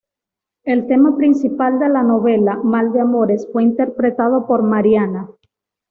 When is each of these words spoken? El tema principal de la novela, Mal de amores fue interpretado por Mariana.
El 0.63 0.87
tema 0.87 1.15
principal 1.15 1.77
de 1.77 1.87
la 1.87 2.01
novela, 2.01 2.57
Mal 2.63 2.91
de 2.91 3.01
amores 3.01 3.47
fue 3.51 3.61
interpretado 3.61 4.47
por 4.47 4.63
Mariana. 4.63 5.29